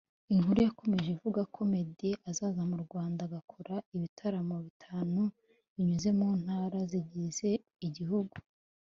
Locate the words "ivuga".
1.15-1.41